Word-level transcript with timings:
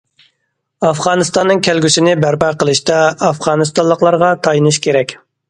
ئافغانىستاننىڭ 0.87 1.61
كەلگۈسىنى 1.67 2.15
بەرپا 2.23 2.49
قىلىشتا 2.65 2.99
ئافغانىستانلىقلارغا 3.29 4.33
تايىنىش 4.49 4.83
كېرەك. 4.89 5.17